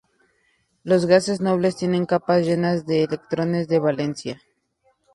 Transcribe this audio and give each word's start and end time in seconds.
Los 0.83 1.05
gases 1.05 1.41
nobles 1.41 1.75
tienen 1.77 2.07
capas 2.07 2.43
llenas 2.43 2.87
de 2.87 3.03
electrones 3.03 3.67
de 3.67 3.77
valencia. 3.77 4.41